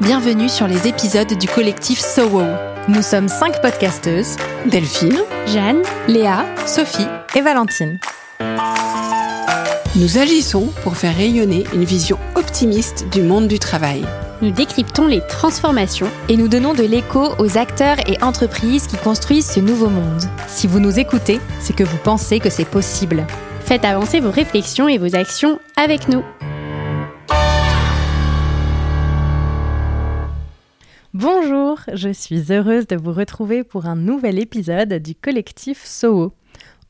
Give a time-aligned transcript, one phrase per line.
[0.00, 2.42] bienvenue sur les épisodes du collectif SOWO.
[2.88, 7.06] Nous sommes cinq podcasteuses Delphine, Jeanne, Léa, Sophie
[7.36, 7.98] et Valentine.
[9.96, 14.06] Nous agissons pour faire rayonner une vision optimiste du monde du travail.
[14.40, 19.50] Nous décryptons les transformations et nous donnons de l'écho aux acteurs et entreprises qui construisent
[19.50, 20.24] ce nouveau monde.
[20.48, 23.26] Si vous nous écoutez, c'est que vous pensez que c'est possible.
[23.66, 26.24] Faites avancer vos réflexions et vos actions avec nous.
[31.12, 36.32] Bonjour, je suis heureuse de vous retrouver pour un nouvel épisode du collectif SOHO.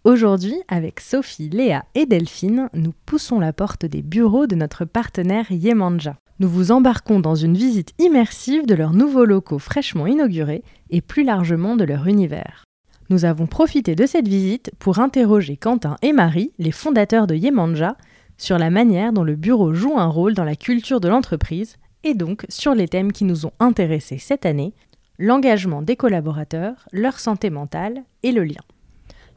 [0.04, 5.50] Aujourd'hui, avec Sophie, Léa et Delphine, nous poussons la porte des bureaux de notre partenaire
[5.50, 6.16] Yemanja.
[6.38, 11.24] Nous vous embarquons dans une visite immersive de leurs nouveaux locaux fraîchement inaugurés et plus
[11.24, 12.64] largement de leur univers.
[13.08, 17.96] Nous avons profité de cette visite pour interroger Quentin et Marie, les fondateurs de Yemanja,
[18.36, 22.14] sur la manière dont le bureau joue un rôle dans la culture de l'entreprise et
[22.14, 24.72] donc sur les thèmes qui nous ont intéressés cette année,
[25.18, 28.62] l'engagement des collaborateurs, leur santé mentale et le lien.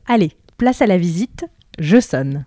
[0.05, 1.45] Allez, place à la visite,
[1.79, 2.45] je sonne.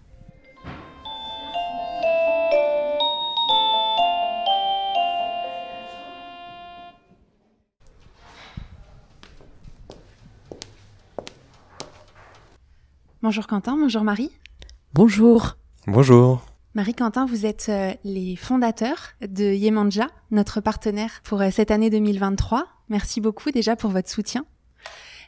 [13.22, 14.31] Bonjour Quentin, bonjour Marie.
[14.94, 15.56] Bonjour.
[15.87, 16.47] Bonjour.
[16.77, 22.66] Marie-Quentin, vous êtes euh, les fondateurs de Yemanja, notre partenaire pour euh, cette année 2023.
[22.91, 24.44] Merci beaucoup déjà pour votre soutien.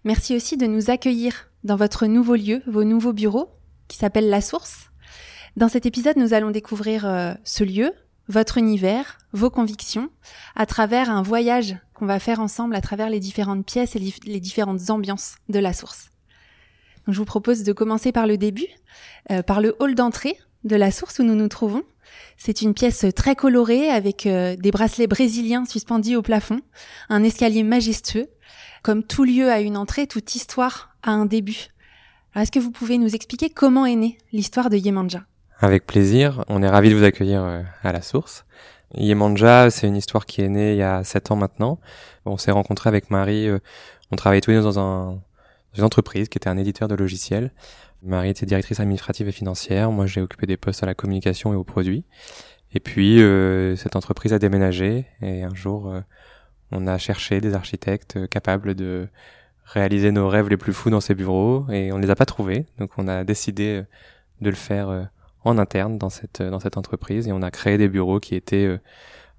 [0.05, 3.49] Merci aussi de nous accueillir dans votre nouveau lieu, vos nouveaux bureaux,
[3.89, 4.91] qui s'appelle La Source.
[5.57, 7.93] Dans cet épisode, nous allons découvrir euh, ce lieu,
[8.29, 10.11] votre univers, vos convictions,
[10.55, 14.41] à travers un voyage qu'on va faire ensemble à travers les différentes pièces et les
[14.41, 16.11] différentes ambiances de La Source.
[17.07, 18.69] Donc, je vous propose de commencer par le début,
[19.47, 21.83] par le hall d'entrée, de la source où nous nous trouvons.
[22.37, 26.61] C'est une pièce très colorée avec euh, des bracelets brésiliens suspendus au plafond,
[27.09, 28.29] un escalier majestueux.
[28.83, 31.69] Comme tout lieu a une entrée, toute histoire a un début.
[32.37, 35.23] est-ce que vous pouvez nous expliquer comment est née l'histoire de Yemanja?
[35.61, 38.45] Avec plaisir, on est ravis de vous accueillir euh, à la source.
[38.95, 41.79] Yemanja, c'est une histoire qui est née il y a sept ans maintenant.
[42.25, 43.59] On s'est rencontrés avec Marie, euh,
[44.13, 45.21] on travaillait tous les deux dans
[45.77, 47.53] une entreprise qui était un éditeur de logiciels.
[48.03, 49.91] Marie était directrice administrative et financière.
[49.91, 52.05] Moi, j'ai occupé des postes à la communication et aux produits.
[52.73, 56.01] Et puis, euh, cette entreprise a déménagé et un jour, euh,
[56.71, 59.09] on a cherché des architectes euh, capables de
[59.65, 62.27] réaliser nos rêves les plus fous dans ces bureaux et on ne les a pas
[62.27, 62.67] trouvés.
[62.79, 63.83] Donc, on a décidé
[64.41, 65.09] de le faire
[65.45, 68.79] en interne dans cette dans cette entreprise et on a créé des bureaux qui étaient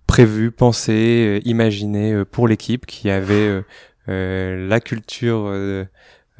[0.05, 3.63] prévus, pensés, imaginés pour l'équipe, qui avait
[4.07, 5.85] la culture euh,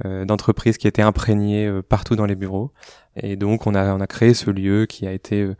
[0.05, 2.71] d'entreprises qui étaient imprégnées euh, partout dans les bureaux.
[3.15, 5.55] Et donc on a, on a créé ce lieu qui a été euh,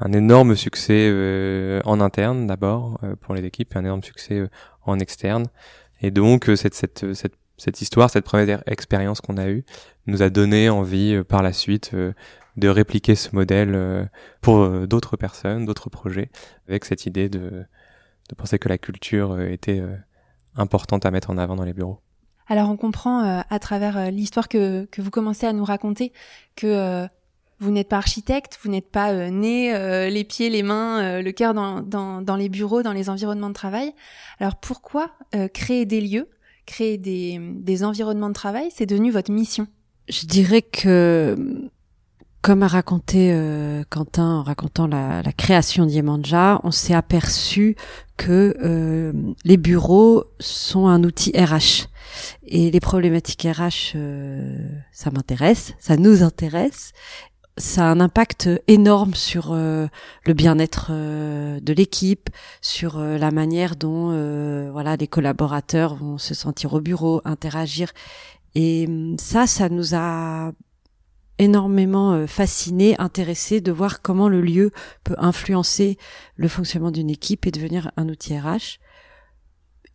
[0.00, 4.48] un énorme succès en interne d'abord pour les équipes et un énorme succès
[4.84, 5.46] en externe.
[6.00, 9.64] Et donc cette, cette, cette, cette histoire, cette première expérience qu'on a eue
[10.08, 15.88] nous a donné envie par la suite de répliquer ce modèle pour d'autres personnes, d'autres
[15.88, 16.30] projets,
[16.66, 17.64] avec cette idée de,
[18.28, 19.84] de penser que la culture était
[20.56, 22.00] importante à mettre en avant dans les bureaux.
[22.48, 26.12] Alors on comprend euh, à travers euh, l'histoire que, que, vous commencez à nous raconter
[26.56, 27.06] que euh,
[27.58, 29.72] vous n'êtes pas architecte, vous n'êtes pas né
[30.10, 33.54] les pieds, les mains, le cœur dans, dans, dans, les bureaux, dans les environnements de
[33.54, 33.92] travail.
[34.40, 35.12] Alors pourquoi
[35.54, 36.28] créer des lieux,
[36.66, 39.68] créer des, des environnements de travail, c'est devenu votre mission?
[40.08, 41.70] Je dirais que
[42.42, 47.76] comme a raconté euh, Quentin en racontant la, création d'Yemanja, on s'est aperçu
[48.16, 49.12] que euh,
[49.44, 51.86] les bureaux sont un outil RH.
[52.44, 54.58] Et les problématiques RH, euh,
[54.92, 56.92] ça m'intéresse, ça nous intéresse.
[57.58, 62.30] Ça a un impact énorme sur le bien-être de l'équipe,
[62.62, 64.08] sur la manière dont
[64.72, 67.92] voilà les collaborateurs vont se sentir au bureau, interagir.
[68.54, 70.52] Et hum, ça, ça nous a
[71.42, 74.70] énormément euh, fasciné, intéressé de voir comment le lieu
[75.04, 75.98] peut influencer
[76.36, 78.78] le fonctionnement d'une équipe et devenir un outil RH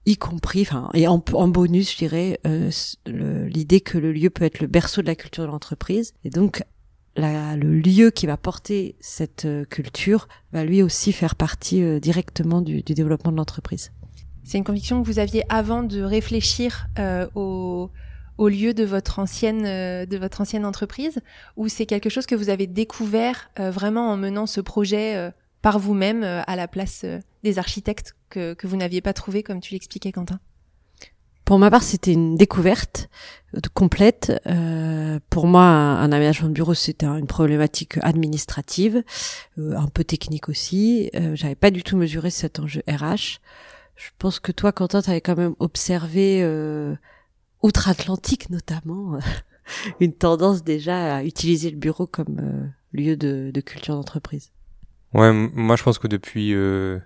[0.06, 2.72] y compris, enfin, et en, bonus, je dirais, euh,
[3.06, 6.14] l'idée que le lieu peut être le berceau de la culture de l'entreprise.
[6.24, 6.64] Et donc,
[7.18, 12.84] le lieu qui va porter cette euh, culture va lui aussi faire partie directement du,
[12.84, 13.92] développement de l'entreprise.
[14.46, 16.88] C'est une conviction que vous aviez avant de réfléchir
[17.36, 17.92] au
[18.38, 21.20] au lieu de votre ancienne euh, de votre ancienne entreprise
[21.56, 25.32] ou c'est quelque chose que vous avez découvert euh, vraiment en menant ce projet euh,
[25.62, 27.04] par vous-même à la place
[27.44, 30.40] des architectes que, que vous n'aviez pas trouvé comme tu l'expliquais Quentin?
[31.44, 33.10] Pour ma part, c'était une découverte
[33.74, 34.40] complète.
[35.30, 39.04] pour moi, un, aménagement de bureau, c'était une problématique administrative,
[39.58, 41.10] un peu technique aussi.
[41.34, 43.40] J'avais pas du tout mesuré cet enjeu RH.
[43.98, 46.96] Je pense que toi, Quentin, tu avais quand même observé, euh,
[47.64, 49.20] outre-Atlantique notamment,
[50.00, 54.52] une tendance déjà à utiliser le bureau comme euh, lieu de, culture d'entreprise.
[55.14, 57.00] Ouais, moi je pense que depuis euh,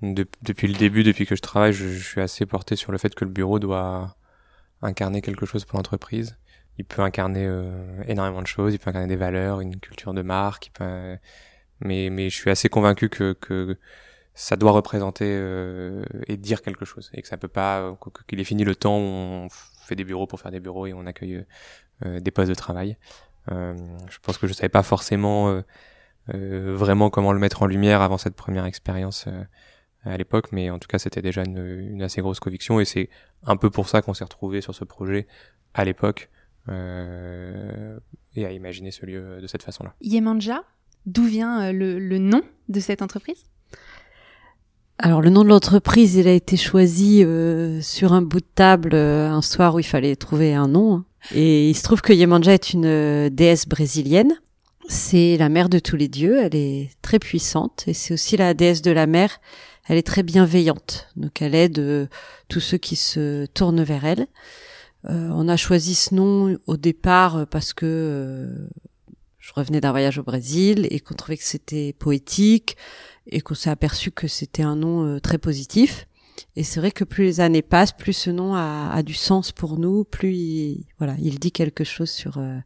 [0.00, 3.24] depuis le début, depuis que je travaille, je, suis assez porté sur le fait que
[3.24, 4.16] le bureau doit
[4.82, 6.36] incarner quelque chose pour l'entreprise.
[6.78, 10.22] Il peut incarner euh, énormément de choses, il peut incarner des valeurs, une culture de
[10.22, 10.72] marque,
[11.80, 13.76] mais mais je suis assez convaincu que que
[14.38, 17.98] ça doit représenter euh, et dire quelque chose et que ça peut pas
[18.28, 19.48] qu'il est fini le temps où on
[19.84, 21.44] fait des bureaux pour faire des bureaux et on accueille
[22.06, 22.96] euh, des postes de travail.
[23.50, 23.74] Euh,
[24.08, 25.62] je pense que je savais pas forcément euh,
[26.34, 29.26] euh, vraiment comment le mettre en lumière avant cette première expérience
[30.04, 33.10] à l'époque, mais en tout cas c'était déjà une, une, assez grosse conviction et c'est
[33.42, 35.26] un peu pour ça qu'on s'est retrouvé sur ce projet
[35.74, 36.30] à l'époque
[36.68, 39.94] et à imaginer ce lieu de cette façon-là.
[40.00, 40.62] Yemanja,
[41.06, 43.46] d'où vient le, le nom de cette entreprise?
[45.00, 48.90] Alors le nom de l'entreprise, il a été choisi euh, sur un bout de table
[48.94, 50.94] euh, un soir où il fallait trouver un nom.
[50.96, 51.04] Hein.
[51.32, 54.32] Et il se trouve que Yemanja est une euh, déesse brésilienne.
[54.88, 56.40] C'est la mère de tous les dieux.
[56.42, 59.40] Elle est très puissante et c'est aussi la déesse de la mer.
[59.86, 61.06] Elle est très bienveillante.
[61.14, 62.06] Donc elle aide euh,
[62.48, 64.26] tous ceux qui se tournent vers elle.
[65.04, 68.68] on a choisi ce nom au départ parce que
[69.38, 72.76] je revenais d'un voyage au Brésil et qu'on trouvait que c'était poétique
[73.28, 76.06] et qu'on s'est aperçu que c'était un nom euh, très positif.
[76.56, 79.78] Et c'est vrai que plus les années passent, plus ce nom a, du sens pour
[79.78, 82.58] nous, plus il, voilà, il dit quelque chose sur euh,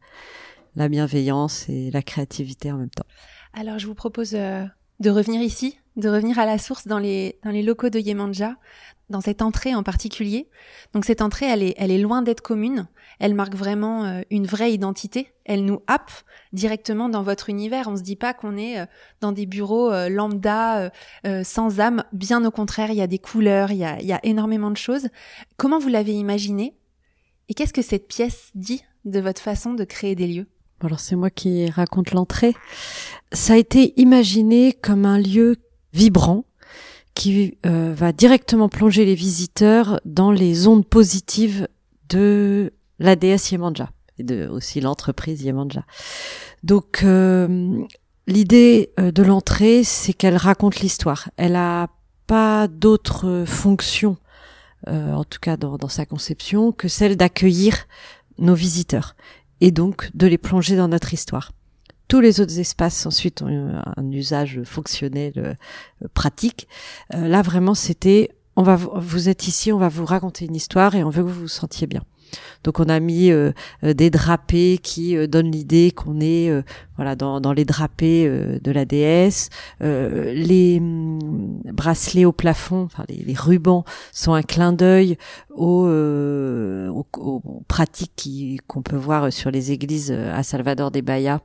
[0.77, 3.07] la bienveillance et la créativité en même temps.
[3.55, 4.65] Alors je vous propose euh,
[5.01, 8.57] de revenir ici, de revenir à la source dans les, dans les locaux de Yemanja,
[9.09, 10.49] dans cette entrée en particulier.
[10.93, 12.89] Donc cette entrée, elle est, elle est loin d'être commune.
[13.19, 15.33] Elle marque vraiment euh, une vraie identité.
[15.45, 16.13] Elle nous happe
[16.53, 17.89] directement dans votre univers.
[17.89, 18.87] On se dit pas qu'on est euh,
[19.21, 20.91] dans des bureaux euh, lambda,
[21.45, 22.05] sans âme.
[22.13, 24.77] Bien au contraire, il y a des couleurs, il y a, y a énormément de
[24.77, 25.09] choses.
[25.57, 26.75] Comment vous l'avez imaginé
[27.49, 30.47] Et qu'est-ce que cette pièce dit de votre façon de créer des lieux?
[30.81, 32.55] Alors c'est moi qui raconte l'entrée.
[33.33, 35.57] Ça a été imaginé comme un lieu
[35.93, 36.45] vibrant
[37.15, 41.69] qui va directement plonger les visiteurs dans les ondes positives
[42.09, 42.73] de
[43.03, 45.85] la déesse Yemanja et de aussi l'entreprise Yemanja.
[46.63, 47.83] Donc euh,
[48.27, 51.31] l'idée euh, de l'entrée, c'est qu'elle raconte l'histoire.
[51.37, 51.89] Elle a
[52.27, 54.17] pas d'autre fonction,
[54.89, 57.87] euh, en tout cas dans, dans sa conception, que celle d'accueillir
[58.39, 59.15] nos visiteurs
[59.61, 61.53] et donc de les plonger dans notre histoire.
[62.09, 65.55] Tous les autres espaces ensuite ont un usage fonctionnel euh,
[66.13, 66.69] pratique.
[67.15, 70.95] Euh, là vraiment c'était on va vous êtes ici, on va vous raconter une histoire
[70.95, 72.03] et on veut que vous vous sentiez bien.
[72.65, 73.53] Donc on a mis euh,
[73.85, 76.51] euh des drapés qui euh, donnent l'idée qu'on est
[76.97, 79.49] voilà dans, dans, les drapés de la déesse.
[79.81, 85.17] les hum, bracelets au plafond, enfin les, rubans sont un clin d'œil
[85.51, 85.89] aux,
[87.69, 91.41] pratiques qu'on peut voir sur les églises à Salvador de Bahia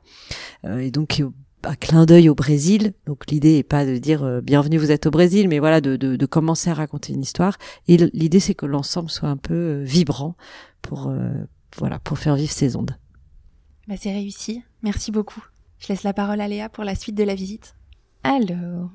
[0.64, 1.22] et donc
[1.64, 2.92] un clin d'œil au Brésil.
[3.06, 6.16] Donc l'idée est pas de dire bienvenue vous êtes au Brésil, mais voilà de, de,
[6.16, 7.56] de commencer à raconter une histoire.
[7.86, 10.36] Et l'idée c'est que l'ensemble soit un peu vibrant
[10.82, 11.30] pour euh,
[11.76, 12.96] voilà pour faire vivre ces ondes.
[13.86, 14.62] Bah, c'est réussi.
[14.82, 15.42] Merci beaucoup.
[15.78, 17.74] Je laisse la parole à Léa pour la suite de la visite.
[18.24, 18.90] Alors,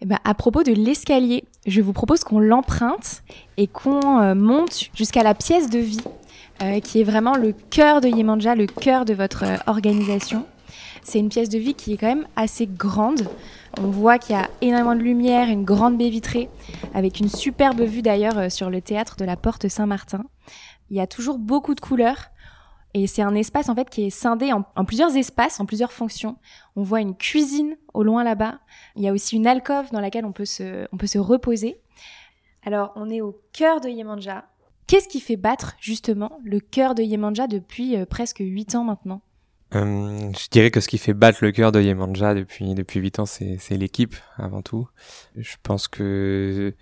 [0.00, 3.22] eh ben, à propos de l'escalier, je vous propose qu'on l'emprunte
[3.56, 6.04] et qu'on euh, monte jusqu'à la pièce de vie,
[6.62, 10.46] euh, qui est vraiment le cœur de Yemanja, le cœur de votre euh, organisation.
[11.04, 13.28] C'est une pièce de vie qui est quand même assez grande.
[13.78, 16.48] On voit qu'il y a énormément de lumière, une grande baie vitrée,
[16.94, 20.24] avec une superbe vue d'ailleurs euh, sur le théâtre de la Porte Saint-Martin.
[20.90, 22.30] Il y a toujours beaucoup de couleurs.
[22.94, 26.36] Et c'est un espace en fait qui est scindé en, plusieurs espaces, en plusieurs fonctions.
[26.74, 28.60] On voit une cuisine au loin là-bas.
[28.96, 31.80] Il y a aussi une alcôve dans laquelle on peut se, on peut se reposer.
[32.64, 34.44] Alors on est au cœur de Yemanja.
[34.86, 39.22] Qu'est-ce qui fait battre justement le cœur de Yemanja depuis euh, presque huit ans maintenant?
[39.74, 43.18] Euh, je dirais que ce qui fait battre le cœur de Yemanja depuis depuis huit
[43.18, 44.88] ans, c'est c'est l'équipe avant tout.
[45.36, 46.74] Je pense que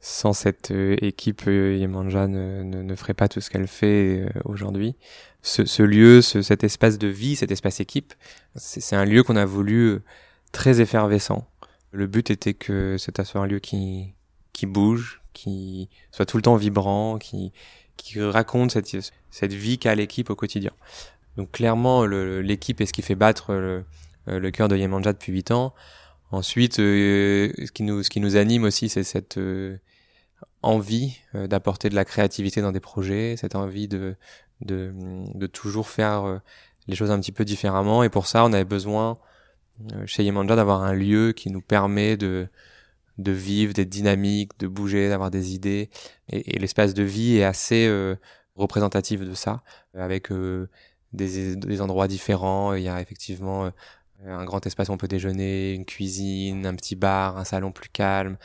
[0.00, 4.26] sans cette euh, équipe, euh, Yemanja ne, ne, ne, ferait pas tout ce qu'elle fait
[4.44, 4.96] aujourd'hui.
[5.42, 8.14] Ce, ce, lieu, ce, cet espace de vie, cet espace équipe,
[8.56, 10.00] c'est un lieu qu'on a voulu
[10.52, 11.46] très effervescent.
[11.92, 14.14] Le but était que c'était un lieu qui,
[14.52, 17.52] qui bouge, qui soit tout le temps vibrant, qui,
[17.96, 18.96] qui raconte cette,
[19.30, 20.72] cette vie qu'a l'équipe au quotidien.
[21.36, 23.84] Donc clairement, l'équipe est ce qui fait battre le,
[24.26, 25.74] le cœur de Yemanja depuis 8 ans.
[26.30, 29.78] Ensuite, euh, ce, qui nous, ce qui nous anime aussi, c'est cette euh,
[30.62, 34.16] envie euh, d'apporter de la créativité dans des projets, cette envie de,
[34.60, 36.38] de, toujours faire euh,
[36.88, 38.02] les choses un petit peu différemment.
[38.02, 39.18] Et pour ça, on avait besoin,
[40.06, 42.48] chez Yemanja, d'avoir un lieu qui nous permet de
[43.18, 45.90] de vivre, d'être dynamique, de bouger, d'avoir des idées.
[46.30, 48.16] Et, l'espace de vie est assez euh,
[48.56, 49.62] représentatif de ça,
[49.94, 50.68] avec euh,
[51.14, 52.74] des, des, endroits différents.
[52.74, 53.70] Il y a effectivement
[54.26, 57.88] un grand espace où on peut déjeuner, une cuisine, un petit bar, un salon plus
[57.88, 58.36] calme.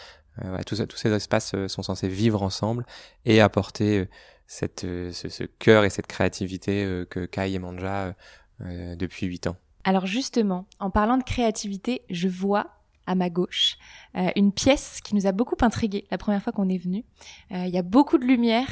[0.43, 2.85] Ouais, tous, ces espaces sont censés vivre ensemble
[3.25, 4.07] et apporter
[4.47, 8.15] cette, ce, ce, cœur et cette créativité que Kai et Manja
[8.59, 9.57] depuis huit ans.
[9.83, 13.77] Alors justement, en parlant de créativité, je vois à ma gauche
[14.15, 17.03] euh, une pièce qui nous a beaucoup intrigué la première fois qu'on est venu.
[17.51, 18.67] Euh, il y a beaucoup de lumière,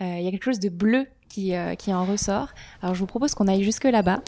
[0.00, 2.48] euh, il y a quelque chose de bleu qui, qui en ressort.
[2.82, 4.20] Alors je vous propose qu'on aille jusque là-bas.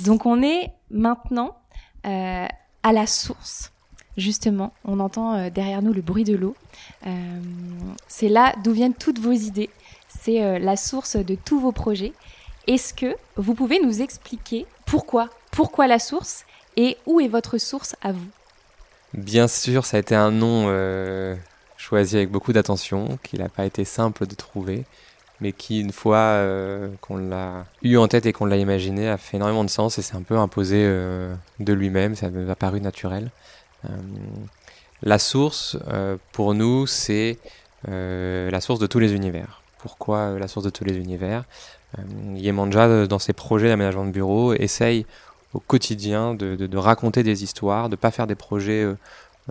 [0.00, 1.56] Donc on est maintenant
[2.04, 3.72] à la source.
[4.16, 6.56] Justement, on entend derrière nous le bruit de l'eau.
[8.08, 9.70] c'est là d'où viennent toutes vos idées.
[10.08, 12.12] C'est la source de tous vos projets.
[12.66, 16.44] Est-ce que vous pouvez nous expliquer pourquoi Pourquoi la source
[16.76, 18.28] Et où est votre source à vous?
[19.14, 21.34] Bien sûr, ça a été un nom euh,
[21.82, 24.84] choisi avec beaucoup d'attention, qu'il n'a pas été simple de trouver,
[25.40, 29.16] mais qui, une fois euh, qu'on l'a eu en tête et qu'on l'a imaginé, a
[29.16, 32.54] fait énormément de sens et s'est un peu imposé euh, de lui-même, ça nous a
[32.54, 33.30] paru naturel.
[35.02, 35.76] la source,
[36.30, 37.38] pour nous, c'est
[37.86, 39.62] la source de tous les univers.
[39.78, 41.44] Pourquoi la source de tous les univers?
[41.98, 42.02] Euh,
[42.36, 45.06] Yemanja, euh, dans ses projets d'aménagement de bureau, essaye
[45.54, 48.94] au quotidien de, de, raconter des histoires, de pas faire des projets euh,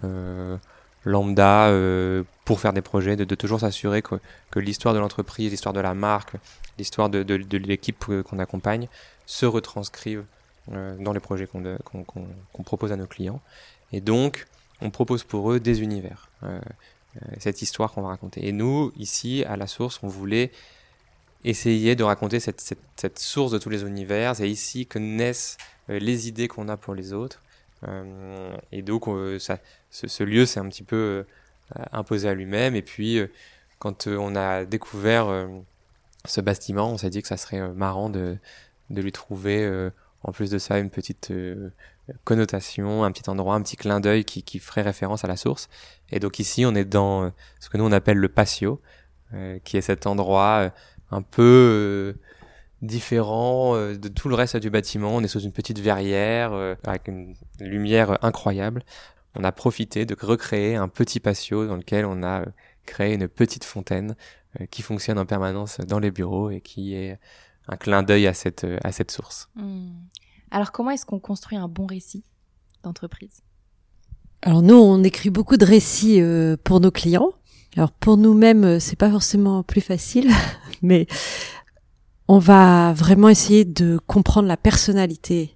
[0.03, 0.57] euh
[1.03, 4.15] lambda euh, pour faire des projets, de, de toujours s'assurer que,
[4.51, 6.33] que l'histoire de l'entreprise, l'histoire de la marque,
[6.77, 8.87] l'histoire de, de l'équipe qu'on accompagne
[9.25, 10.25] se retranscrivent
[10.71, 13.41] euh, dans les projets qu'on qu'on propose à nos clients.
[13.91, 14.47] Et donc,
[14.81, 16.29] on propose pour eux des univers,
[17.39, 18.47] cette histoire qu'on va raconter.
[18.47, 20.51] Et nous, ici, à la source, on voulait
[21.43, 24.35] essayer de raconter cette, cette, cette, source de tous les univers.
[24.35, 25.57] C'est ici que naissent
[25.89, 27.41] euh, les idées qu'on a pour les autres.
[27.87, 29.39] Euh, et donc, euh,
[29.89, 31.25] ce, lieu s'est un petit peu
[31.91, 32.75] imposé à lui-même.
[32.75, 33.19] Et puis,
[33.79, 35.47] quand on a découvert
[36.25, 38.37] ce bâtiment, on s'est dit que ça serait marrant de,
[38.89, 39.89] lui trouver,
[40.23, 41.33] en plus de ça, une petite
[42.25, 45.69] connotation, un petit endroit, un petit clin d'œil qui, ferait référence à la source.
[46.11, 48.81] Et donc ici, on est dans ce que nous on appelle le patio,
[49.63, 50.73] qui est cet endroit
[51.11, 52.19] un peu euh,
[52.81, 55.15] différent euh, de tout le reste du bâtiment.
[55.15, 58.83] On est sous une petite verrière euh, avec une lumière incroyable.
[59.35, 62.43] On a profité de recréer un petit patio dans lequel on a
[62.85, 64.15] créé une petite fontaine
[64.69, 67.17] qui fonctionne en permanence dans les bureaux et qui est
[67.69, 69.47] un clin d'œil à cette, à cette source.
[69.55, 69.91] Hmm.
[70.49, 72.25] Alors comment est-ce qu'on construit un bon récit
[72.83, 73.41] d'entreprise?
[74.41, 76.21] Alors nous, on écrit beaucoup de récits
[76.65, 77.31] pour nos clients.
[77.77, 80.29] Alors pour nous-mêmes, euh, c'est pas forcément plus facile,
[80.81, 81.07] mais
[82.27, 85.55] on va vraiment essayer de comprendre la personnalité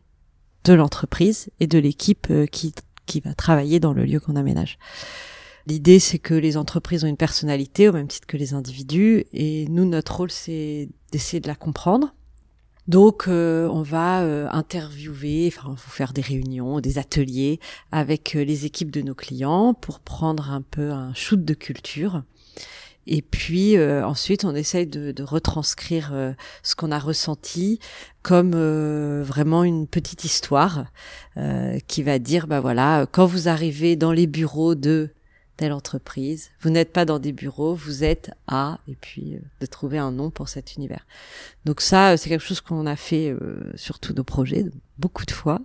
[0.64, 2.74] de l'entreprise et de l'équipe euh, qui,
[3.06, 4.78] qui va travailler dans le lieu qu'on aménage.
[5.68, 9.68] L'idée, c'est que les entreprises ont une personnalité au même titre que les individus, et
[9.68, 12.14] nous, notre rôle, c'est d'essayer de la comprendre
[12.88, 17.60] donc, euh, on va euh, interviewer, enfin, faire des réunions, des ateliers
[17.92, 22.24] avec euh, les équipes de nos clients pour prendre un peu un shoot de culture.
[23.08, 26.14] Et puis ensuite, on essaye de, de retranscrire
[26.64, 27.80] ce qu'on a ressenti
[28.24, 28.56] comme
[29.22, 30.86] vraiment une petite histoire
[31.88, 35.15] qui va dire, bah voilà, quand vous arrivez dans les bureaux de
[35.58, 36.50] telle entreprise.
[36.62, 40.12] Vous n'êtes pas dans des bureaux, vous êtes à, et puis euh, de trouver un
[40.12, 41.06] nom pour cet univers.
[41.66, 44.66] Donc ça, euh, c'est quelque chose qu'on a fait euh, sur tous nos projets,
[44.98, 45.62] beaucoup de fois.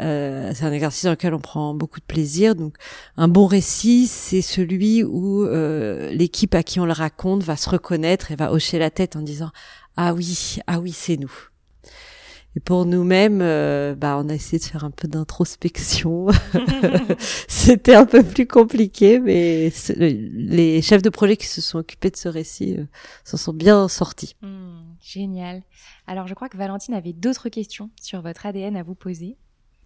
[0.00, 2.54] Euh, c'est un exercice dans lequel on prend beaucoup de plaisir.
[2.54, 2.76] Donc
[3.16, 5.46] un bon récit, c'est celui où
[6.10, 9.22] l'équipe à qui on le raconte va se reconnaître et va hocher la tête en
[9.22, 9.50] disant
[9.96, 11.32] ah oui, ah oui, c'est nous.
[12.58, 16.26] Et pour nous-mêmes, euh, bah, on a essayé de faire un peu d'introspection.
[17.46, 22.16] C'était un peu plus compliqué, mais les chefs de projet qui se sont occupés de
[22.16, 22.84] ce récit euh,
[23.22, 24.34] s'en sont bien sortis.
[24.42, 25.62] Hmm, génial.
[26.08, 29.36] Alors, je crois que Valentine avait d'autres questions sur votre ADN à vous poser.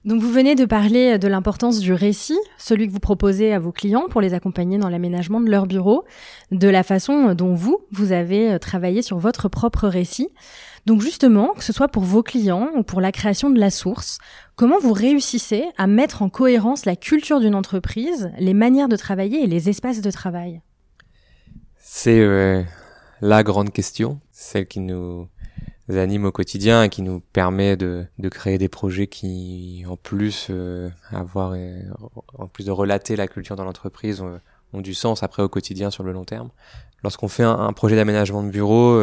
[0.06, 3.70] Donc vous venez de parler de l'importance du récit, celui que vous proposez à vos
[3.70, 6.04] clients pour les accompagner dans l'aménagement de leur bureau,
[6.50, 10.30] de la façon dont vous, vous avez travaillé sur votre propre récit.
[10.84, 14.18] Donc justement, que ce soit pour vos clients ou pour la création de la source,
[14.56, 19.44] comment vous réussissez à mettre en cohérence la culture d'une entreprise, les manières de travailler
[19.44, 20.60] et les espaces de travail?
[21.78, 22.62] C'est euh,
[23.20, 25.28] la grande question, celle qui nous
[25.88, 30.48] anime au quotidien et qui nous permet de, de créer des projets qui, en plus,
[30.50, 31.80] euh, avoir, euh,
[32.34, 34.40] en plus de relater la culture dans l'entreprise, ont,
[34.72, 36.48] ont, du sens après au quotidien sur le long terme.
[37.04, 39.00] Lorsqu'on fait un, un, projet d'aménagement de bureau,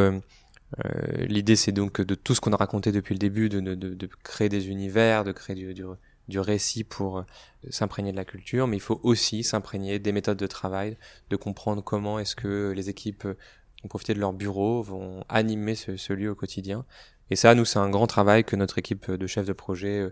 [0.85, 3.75] euh, l'idée, c'est donc de tout ce qu'on a raconté depuis le début, de, de,
[3.75, 5.83] de, créer des univers, de créer du, du,
[6.27, 7.25] du récit pour
[7.69, 10.97] s'imprégner de la culture, mais il faut aussi s'imprégner des méthodes de travail,
[11.29, 15.97] de comprendre comment est-ce que les équipes vont profiter de leur bureau, vont animer ce,
[15.97, 16.85] ce lieu au quotidien.
[17.31, 20.07] Et ça, nous, c'est un grand travail que notre équipe de chefs de projet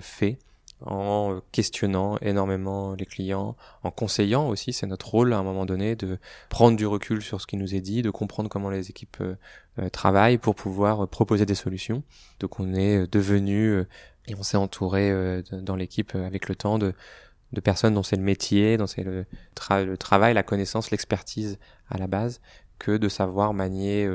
[0.00, 0.38] fait
[0.84, 5.96] en questionnant énormément les clients, en conseillant aussi, c'est notre rôle à un moment donné
[5.96, 6.18] de
[6.50, 9.36] prendre du recul sur ce qui nous est dit, de comprendre comment les équipes euh,
[9.78, 12.02] euh, travaillent pour pouvoir euh, proposer des solutions.
[12.40, 13.80] Donc on est devenu
[14.28, 16.92] et on s'est entouré dans l'équipe avec le temps de,
[17.52, 19.24] de personnes dont c'est le métier, dont c'est le,
[19.96, 22.40] travail, la connaissance, l'expertise à la base,
[22.78, 24.06] que de savoir manier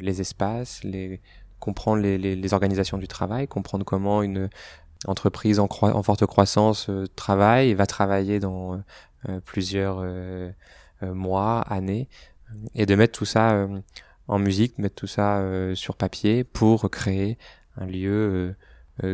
[0.00, 1.20] les espaces, les
[1.58, 4.48] comprendre les, organisations du travail, comprendre comment une
[5.06, 8.78] entreprise en, en forte croissance euh, travaille va travailler dans euh,
[9.28, 10.04] euh, plusieurs
[11.02, 12.08] mois, années,
[12.74, 13.68] et de mettre tout ça
[14.28, 15.42] en musique, mettre tout ça
[15.74, 17.36] sur papier pour créer
[17.76, 18.54] un lieu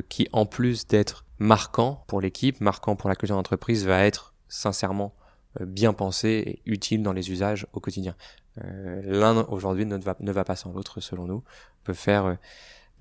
[0.09, 5.13] qui, en plus d'être marquant pour l'équipe, marquant pour la culture d'entreprise, va être sincèrement
[5.61, 8.15] bien pensé et utile dans les usages au quotidien.
[8.57, 11.43] L'un aujourd'hui ne va, ne va pas sans l'autre selon nous.
[11.81, 12.37] On peut faire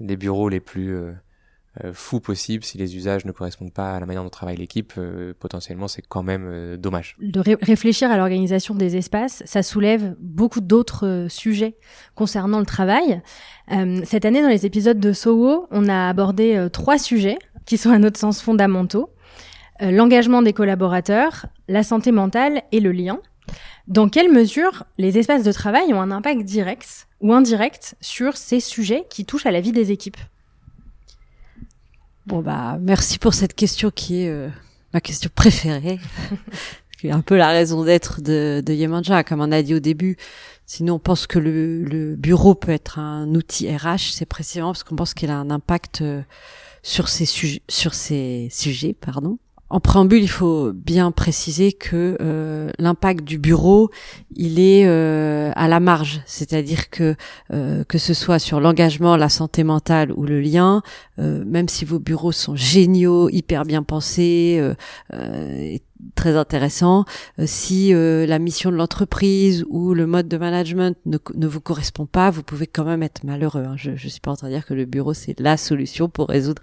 [0.02, 1.14] les bureaux les plus euh,
[1.94, 5.34] fou possible si les usages ne correspondent pas à la manière dont travaille l'équipe euh,
[5.40, 7.16] potentiellement c'est quand même euh, dommage.
[7.22, 11.78] De réfléchir à l'organisation des espaces ça soulève beaucoup d'autres sujets
[12.16, 13.22] concernant le travail.
[14.04, 18.00] Cette année dans les épisodes de Soho on a abordé trois sujets qui sont à
[18.00, 19.10] notre sens fondamentaux.
[19.80, 23.20] L'engagement des collaborateurs la santé mentale et le lien.
[23.88, 28.60] Dans quelle mesure les espaces de travail ont un impact direct ou indirect sur ces
[28.60, 30.18] sujets qui touchent à la vie des équipes?
[32.28, 34.50] Bon bah merci pour cette question qui est euh,
[34.94, 36.00] ma question préférée,
[37.00, 39.80] qui est un peu la raison d'être de, de Yemanja, comme on a dit au
[39.80, 40.18] début.
[40.68, 44.84] Sinon, on pense que le, le bureau peut être un outil RH, c'est précisément parce
[44.84, 46.22] qu'on pense qu'il a un impact euh,
[46.84, 49.38] sur ces sujets, sur ces sujets, pardon,
[49.72, 53.90] en préambule, il faut bien préciser que euh, l'impact du bureau,
[54.36, 57.16] il est euh, à la marge, c'est-à-dire que
[57.54, 60.82] euh, que ce soit sur l'engagement, la santé mentale ou le lien,
[61.18, 64.60] même si vos bureaux sont géniaux, hyper bien pensés,
[66.16, 67.06] très intéressant.
[67.40, 71.62] Euh, si euh, la mission de l'entreprise ou le mode de management ne, ne, vous
[71.62, 73.64] correspond pas, vous pouvez quand même être malheureux.
[73.64, 73.76] Hein.
[73.78, 76.30] Je ne suis pas en train de dire que le bureau c'est la solution pour
[76.30, 76.62] résoudre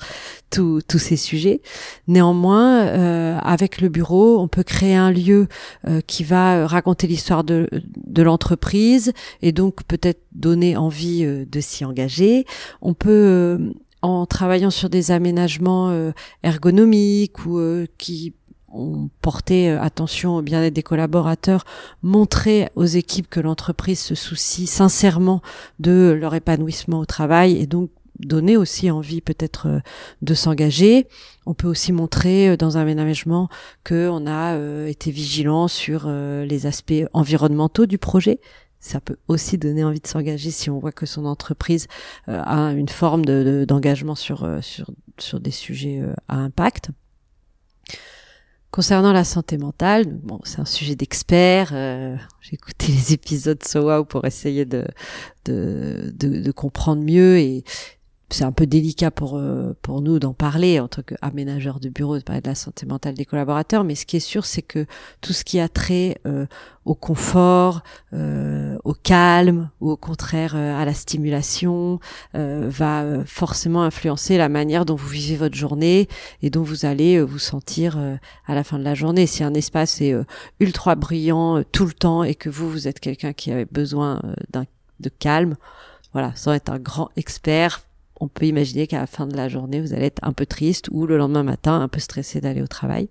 [0.50, 1.60] tous ces sujets.
[2.06, 5.46] Néanmoins, euh, avec le bureau, on peut créer un lieu
[6.06, 12.44] qui va raconter l'histoire de, de l'entreprise et donc peut-être donner envie de s'y engager.
[12.80, 13.72] On peut
[14.02, 17.60] en travaillant sur des aménagements ergonomiques ou
[17.98, 18.34] qui
[18.72, 19.08] on
[19.50, 21.64] euh, attention au bien-être des collaborateurs,
[22.02, 25.42] montrer aux équipes que l'entreprise se soucie sincèrement
[25.78, 29.80] de leur épanouissement au travail et donc donner aussi envie peut-être euh,
[30.22, 31.06] de s'engager.
[31.46, 33.48] On peut aussi montrer euh, dans un aménagement
[33.84, 38.40] que on a été vigilant sur les aspects environnementaux du projet.
[38.80, 41.86] Ça peut aussi donner envie de s'engager si on voit que son entreprise
[42.26, 43.24] a une forme
[43.64, 46.90] d'engagement sur, sur, sur des sujets à impact.
[48.70, 51.70] Concernant la santé mentale, bon, c'est un sujet d'expert.
[51.72, 54.84] Euh, j'ai écouté les épisodes So Wow pour essayer de,
[55.46, 57.64] de, de, de comprendre mieux et
[58.30, 62.18] c'est un peu délicat pour euh, pour nous d'en parler en tant qu'aménageur de bureau
[62.18, 64.86] de parler de la santé mentale des collaborateurs mais ce qui est sûr c'est que
[65.22, 66.46] tout ce qui a trait euh,
[66.84, 72.00] au confort euh, au calme ou au contraire à la stimulation
[72.34, 76.08] va forcément influencer la manière dont vous vivez votre journée
[76.42, 77.98] et dont vous allez vous sentir
[78.46, 79.26] à la fin de la journée.
[79.26, 80.14] Si un espace est
[80.60, 84.64] ultra brillant tout le temps et que vous vous êtes quelqu'un qui avait besoin d'un
[85.00, 85.56] de calme
[86.12, 87.87] voilà sans être un grand expert
[88.20, 90.88] on peut imaginer qu'à la fin de la journée, vous allez être un peu triste
[90.90, 93.08] ou le lendemain matin, un peu stressé d'aller au travail.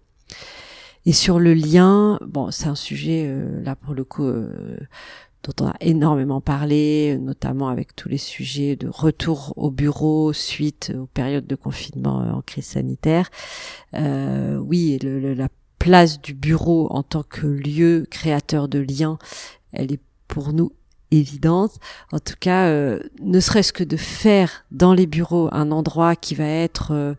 [1.06, 4.78] Et sur le lien, bon, c'est un sujet euh, là pour le coup euh,
[5.44, 10.92] dont on a énormément parlé, notamment avec tous les sujets de retour au bureau suite
[11.00, 13.30] aux périodes de confinement euh, en crise sanitaire.
[13.94, 15.48] oui, la
[15.80, 19.18] place du bureau en tant que lieu créateur de liens,
[19.72, 20.74] elle est pour nous
[21.12, 21.74] évidente.
[22.12, 26.36] En tout cas, euh, ne serait-ce que de faire dans les bureaux un endroit qui
[26.36, 27.14] va être euh,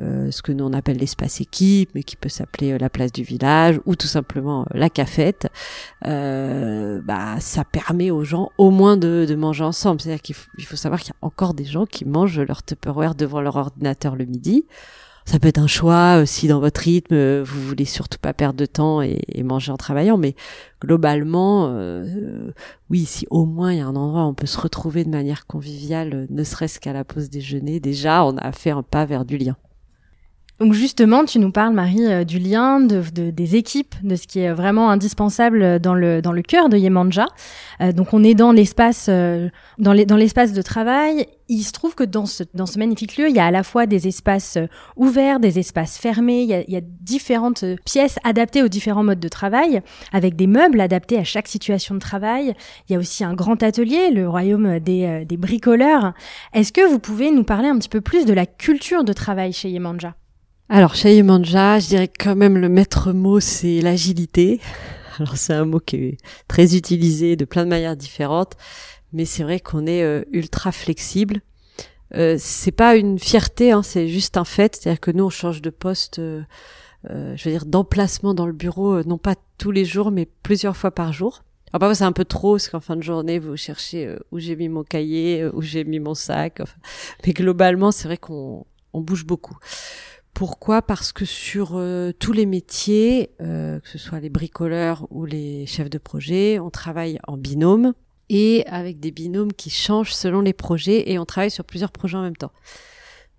[0.00, 3.22] euh, ce que nous on appelle l'espace équipe, mais qui peut s'appeler la place du
[3.22, 5.48] village ou tout simplement la cafette,
[6.02, 10.00] bah ça permet aux gens au moins de, de manger ensemble.
[10.00, 12.62] C'est-à-dire qu'il faut, il faut savoir qu'il y a encore des gens qui mangent leur
[12.62, 14.64] Tupperware devant leur ordinateur le midi
[15.26, 18.32] ça peut être un choix euh, si dans votre rythme euh, vous voulez surtout pas
[18.32, 20.34] perdre de temps et, manger en travaillant mais
[20.80, 22.52] globalement euh,
[22.90, 25.10] oui si au moins il y a un endroit où on peut se retrouver de
[25.10, 29.24] manière conviviale ne serait-ce qu'à la pause déjeuner déjà on a fait un pas vers
[29.24, 29.56] du lien
[30.58, 34.40] Donc justement, tu nous parles, Marie, euh, du lien de, des équipes, de ce qui
[34.40, 37.26] est vraiment indispensable dans le dans le cœur de Yemanja.
[37.82, 41.26] Euh, donc on est dans l'espace euh, dans l'espace de travail.
[41.48, 43.62] Il se trouve que dans ce dans ce magnifique lieu, il y a à la
[43.62, 44.56] fois des espaces
[44.96, 46.40] ouverts, des espaces fermés.
[46.40, 49.82] Il y a, il y a différentes pièces adaptées aux différents modes de travail,
[50.14, 52.54] avec des meubles adaptés à chaque situation de travail.
[52.88, 56.14] Il y a aussi un grand atelier, le royaume des des bricoleurs.
[56.54, 59.52] Est-ce que vous pouvez nous parler un petit peu plus de la culture de travail
[59.52, 60.14] chez Yemanja?
[60.68, 64.60] Alors, chez Yemanja, je dirais quand même le maître mot, c'est l'agilité.
[65.18, 68.54] Alors, c'est un mot qui est très utilisé de plein de manières différentes,
[69.12, 71.40] mais c'est vrai qu'on est euh, ultra flexible.
[72.16, 74.74] Euh, c'est pas une fierté, hein, c'est juste un fait.
[74.74, 76.42] C'est-à-dire que nous, on change de poste, euh,
[77.10, 80.76] euh je veux dire, d'emplacement dans le bureau, non pas tous les jours, mais plusieurs
[80.76, 81.44] fois par jour.
[81.72, 84.56] Alors parfois c'est un peu trop, parce qu'en fin de journée, vous cherchez où j'ai
[84.56, 86.60] mis mon cahier, où j'ai mis mon sac.
[87.24, 89.56] Mais globalement, c'est vrai qu'on on bouge beaucoup.
[90.36, 90.82] Pourquoi?
[90.82, 95.64] Parce que sur euh, tous les métiers, euh, que ce soit les bricoleurs ou les
[95.64, 97.94] chefs de projet, on travaille en binôme
[98.28, 102.18] et avec des binômes qui changent selon les projets et on travaille sur plusieurs projets
[102.18, 102.52] en même temps.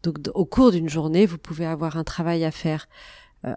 [0.02, 2.88] Donc au cours d'une journée, vous pouvez avoir un travail à faire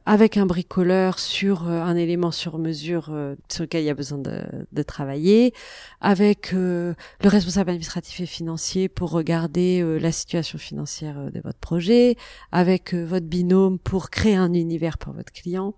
[0.05, 3.95] avec un bricoleur sur euh, un élément sur mesure euh, sur lequel il y a
[3.95, 5.53] besoin de, de travailler,
[6.01, 12.17] avec le responsable administratif et financier pour regarder la situation financière de votre projet,
[12.53, 15.75] avec votre binôme pour créer un univers pour votre client.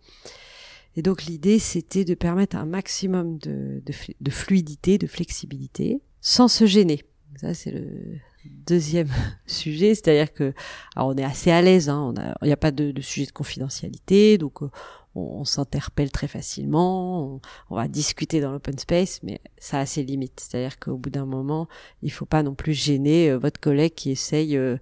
[0.97, 6.49] Et donc l'idée, c'était de permettre un maximum de, de, de fluidité, de flexibilité, sans
[6.49, 7.03] se gêner.
[7.37, 8.19] Ça, c'est le,
[8.51, 9.09] deuxième
[9.47, 10.53] sujet, c'est-à-dire que
[10.97, 13.33] alors on est assez à l'aise, hein, il n'y a pas de, de, sujet de
[13.33, 14.71] confidentialité, donc euh,
[15.15, 20.41] on, s'interpelle très facilement, on, va discuter dans l'open space, mais ça a ses limites.
[20.41, 21.69] C'est-à-dire qu'au bout d'un moment,
[22.03, 24.79] il faut pas non plus gêner euh, votre collègue qui essaye, euh,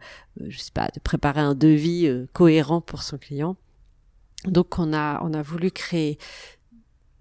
[0.46, 3.56] je sais pas, de préparer un devis cohérent pour son client.
[4.46, 6.16] Donc on a on a voulu créer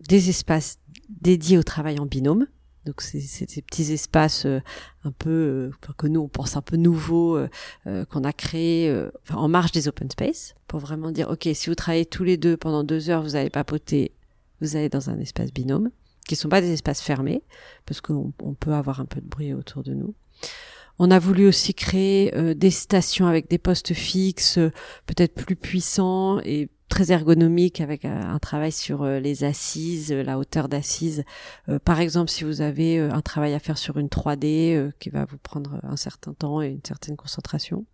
[0.08, 2.48] des espaces dédiés au travail en binôme
[2.90, 4.62] donc c'est ces petits espaces euh,
[5.04, 8.92] un peu euh, que nous on pense un peu nouveaux euh, qu'on a créés
[9.32, 12.58] en marge des open space pour vraiment dire ok si vous travaillez tous les deux
[12.58, 14.12] pendant deux heures vous allez papoter
[14.60, 15.92] vous allez dans un espace binôme
[16.28, 17.44] qui sont pas des espaces fermés
[17.86, 20.14] parce qu'on peut avoir un peu de bruit autour de nous.
[21.00, 24.60] On a voulu aussi créer des stations avec des postes fixes,
[25.08, 30.24] peut-être plus puissants et très ergonomique avec euh, un travail sur euh, les assises, euh,
[30.24, 31.24] la hauteur d'assises.
[31.86, 35.38] par exemple, si vous avez un travail à faire sur une 3D qui va vous
[35.38, 37.86] prendre un certain temps et une certaine concentration.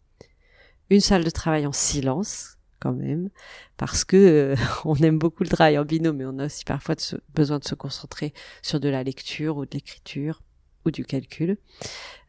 [0.89, 3.29] Une salle de travail en silence quand même
[3.77, 4.55] parce que
[4.85, 6.95] on aime beaucoup le travail en binôme mais on a aussi parfois
[7.33, 10.41] besoin de se concentrer sur de la lecture ou de l'écriture
[10.85, 11.57] ou du calcul.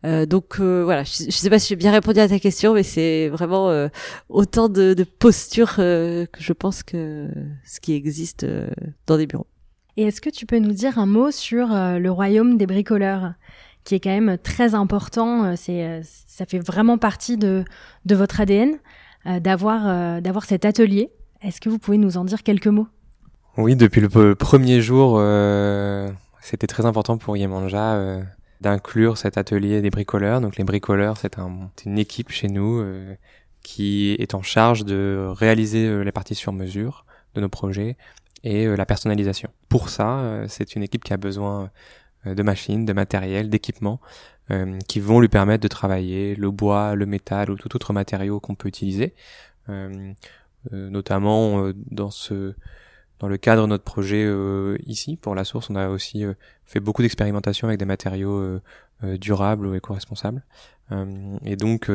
[0.05, 2.75] Euh, donc euh, voilà, je, ne sais pas si j'ai bien répondu à ta question,
[2.75, 3.89] mais c'est vraiment euh,
[4.29, 7.29] autant de, de postures que je pense que
[7.65, 8.47] ce qui existe
[9.07, 9.47] dans des bureaux.
[9.97, 13.33] Et est-ce que tu peux nous dire un mot sur le royaume des bricoleurs,
[13.85, 15.57] qui est quand même très important.
[15.57, 17.65] C'est ça fait vraiment partie de
[18.05, 18.77] de votre ADN
[19.25, 21.11] d'avoir d'avoir cet atelier.
[21.41, 22.89] Est-ce que vous pouvez nous en dire quelques mots?
[23.57, 25.19] Oui, depuis le premier jour,
[26.43, 28.21] c'était très important pour Yemanja
[28.61, 30.41] d'inclure cet atelier des bricoleurs.
[30.41, 33.15] Donc les bricoleurs, c'est un, une équipe chez nous euh,
[33.63, 37.97] qui est en charge de réaliser euh, les parties sur mesure de nos projets
[38.45, 39.51] et euh, la personnalisation.
[39.69, 41.71] Pour ça, c'est une équipe qui a besoin
[42.25, 44.01] de machines, de matériel, d'équipements
[44.87, 48.55] qui vont lui permettre de travailler le bois, le métal ou tout autre matériau qu'on
[48.55, 49.13] peut utiliser.
[50.71, 52.55] notamment dans ce
[53.19, 56.35] dans le cadre de notre projet euh, ici, pour la source, on a aussi euh,
[56.65, 58.61] fait beaucoup d'expérimentations avec des matériaux euh,
[59.19, 60.43] durables ou éco-responsables.
[61.45, 61.91] et donc,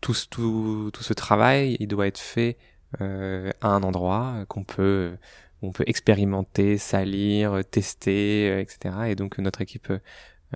[0.00, 2.56] tout, tout, tout, ce travail, il doit être fait
[3.00, 5.16] à un endroit qu'on peut,
[5.62, 8.94] on peut expérimenter, salir, tester, etc.
[9.08, 9.92] Et donc, notre équipe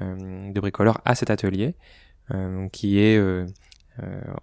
[0.01, 1.75] de bricoleurs a cet atelier
[2.73, 3.18] qui est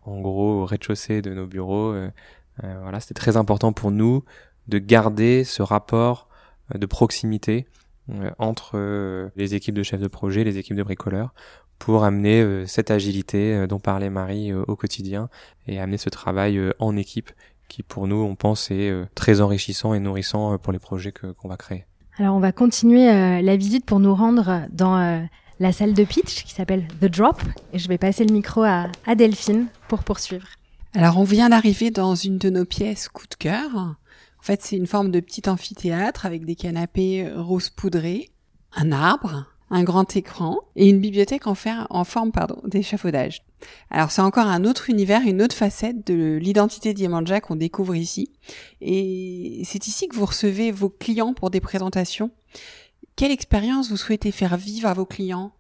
[0.04, 1.94] en gros au rez-de-chaussée de nos bureaux.
[2.64, 4.24] voilà, c'était très important pour nous
[4.68, 6.28] de garder ce rapport
[6.74, 7.68] euh, de proximité
[8.12, 11.34] euh, entre euh, les équipes de chefs de projet, les équipes de bricoleurs,
[11.80, 15.30] pour amener cette agilité dont parlait Marie au quotidien
[15.68, 17.30] et amener ce travail en équipe
[17.68, 21.56] qui pour nous, on pense, est très enrichissant et nourrissant pour les projets qu'on va
[21.56, 21.86] créer.
[22.18, 23.06] Alors on va continuer
[23.44, 25.28] la visite pour nous rendre dans
[25.60, 27.40] la salle de pitch qui s'appelle The Drop
[27.74, 30.48] et je vais passer le micro à, à Delphine pour poursuivre.
[30.96, 33.98] Alors on vient d'arriver dans une de nos pièces coup de cœur
[34.48, 38.30] fait, c'est une forme de petit amphithéâtre avec des canapés euh, rose poudrés,
[38.74, 42.32] un arbre, un grand écran et une bibliothèque en, forme
[42.66, 43.44] d'échafaudage.
[43.90, 48.32] Alors c'est encore un autre univers, une autre facette de l'identité d'Yemanja qu'on découvre ici.
[48.80, 52.32] Et c'est ici que vous recevez vos clients pour des présentations.
[53.18, 55.52] Quelle expérience vous souhaitez faire vivre à vos clients?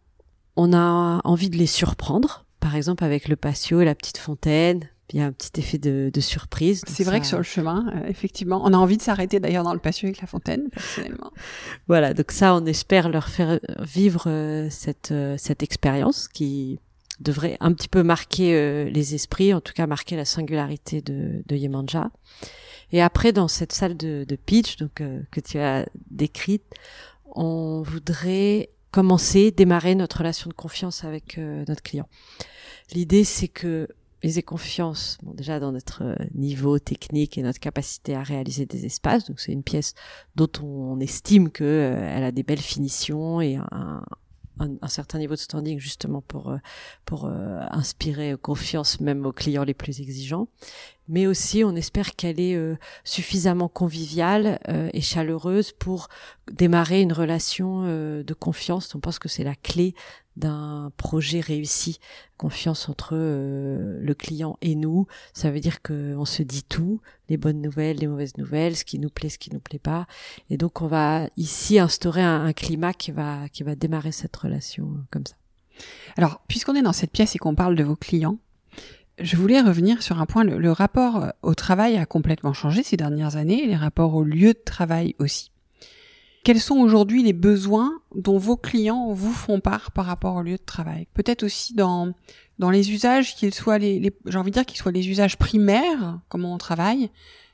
[0.56, 4.89] On a envie de les surprendre, par exemple avec le patio et la petite fontaine,
[5.13, 6.84] il y a un petit effet de, de surprise.
[6.86, 9.74] C'est vrai que sur le chemin, euh, effectivement, on a envie de s'arrêter d'ailleurs dans
[9.74, 11.32] le patio avec la fontaine, personnellement.
[11.88, 16.80] voilà, donc ça, on espère leur faire vivre euh, cette, euh, cette expérience qui
[17.22, 21.56] devrait un petit peu marquer les esprits, en tout cas marquer la singularité de, de
[21.56, 22.12] Yemanja.
[22.91, 26.62] Et après, dans cette salle de, de pitch donc, que tu as décrite,
[27.26, 32.08] on voudrait commencer, démarrer notre relation de confiance avec notre client.
[32.93, 33.88] L'idée, c'est que
[34.28, 39.26] ils confiance déjà dans notre euh, niveau technique et notre capacité à réaliser des espaces.
[39.26, 39.94] Donc c'est une pièce
[40.36, 44.04] dont on estime que euh, elle a des belles finitions et un,
[44.88, 46.58] certain niveau de standing justement pour euh,
[47.06, 50.48] pour inspirer confiance même aux clients les plus exigeants.
[51.10, 52.58] Mais aussi, on espère qu'elle est
[53.04, 54.60] suffisamment conviviale
[54.93, 56.10] et chaleureuse pour
[56.52, 58.93] démarrer une relation de confiance.
[58.96, 59.93] On pense que c'est la clé
[60.38, 62.00] d'un projet réussi.
[62.38, 67.38] Confiance entre euh, le client et nous, ça veut dire qu'on se dit tout, les
[67.38, 70.06] bonnes nouvelles, les mauvaises nouvelles, ce qui nous plaît, ce qui nous plaît pas.
[70.52, 74.86] Et donc on va ici instaurer un, climat qui va qui va démarrer cette relation
[74.86, 75.36] euh, comme ça.
[76.15, 78.38] Alors, puisqu'on est dans cette pièce et qu'on parle de vos clients,
[79.19, 80.43] je voulais revenir sur un point.
[80.43, 84.62] le rapport au travail a complètement changé ces dernières années, les rapports au lieu de
[84.63, 85.51] travail aussi.
[86.43, 90.56] Quels sont aujourd'hui les besoins dont vos clients vous font part par rapport au lieu
[90.56, 91.08] de travail?
[91.13, 92.13] Peut-être aussi dans
[92.58, 96.19] dans les usages, qu'ils soient les, j'ai envie de dire qu'ils soient les usages primaires,
[96.30, 97.10] comment on travaille,